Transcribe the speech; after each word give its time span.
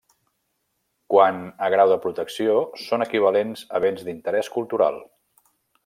Quant 1.15 1.37
a 1.67 1.69
grau 1.73 1.91
de 1.93 1.99
protecció 2.07 2.57
són 2.87 3.07
equivalents 3.09 3.65
a 3.77 3.83
béns 3.85 4.09
d'interès 4.09 4.55
cultural. 4.59 5.03